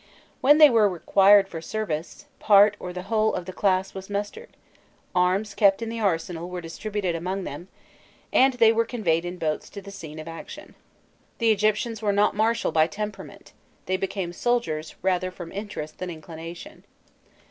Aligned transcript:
When 0.39 0.57
they 0.57 0.67
were 0.71 0.89
required 0.89 1.47
for 1.47 1.61
service, 1.61 2.25
part 2.39 2.75
or 2.79 2.91
the 2.91 3.03
whole 3.03 3.35
of 3.35 3.45
the 3.45 3.53
class 3.53 3.93
was 3.93 4.09
mustered; 4.09 4.57
arms 5.13 5.53
kept 5.53 5.79
in 5.83 5.89
the 5.89 5.99
arsenal 5.99 6.49
were 6.49 6.59
distributed 6.59 7.13
among 7.13 7.43
them, 7.43 7.67
and 8.33 8.53
they 8.55 8.71
were 8.73 8.83
conveyed 8.83 9.25
in 9.25 9.37
boats 9.37 9.69
to 9.69 9.79
the 9.79 9.91
scene 9.91 10.17
of 10.17 10.27
action. 10.27 10.73
The 11.37 11.51
Egyptians 11.51 12.01
were 12.01 12.11
not 12.11 12.35
martial 12.35 12.71
by 12.71 12.87
temperament; 12.87 13.53
they 13.85 13.95
became 13.95 14.33
soldiers 14.33 14.95
rather 15.03 15.29
from 15.29 15.51
interest 15.51 15.99
than 15.99 16.09
inclination. 16.09 16.83